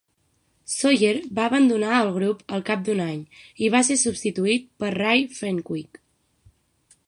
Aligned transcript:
Sawyer 0.75 1.11
va 1.39 1.43
abandonar 1.49 1.91
el 2.05 2.09
grup 2.15 2.41
al 2.57 2.65
cap 2.71 2.81
d'un 2.89 3.03
any 3.05 3.21
i 3.67 3.71
va 3.77 3.83
ser 3.91 4.01
substituït 4.07 4.67
per 4.85 4.93
Ray 4.99 5.25
Fenwick. 5.41 6.05